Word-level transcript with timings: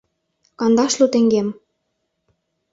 Кандашлу 0.59 1.05
теҥгем. 1.13 1.47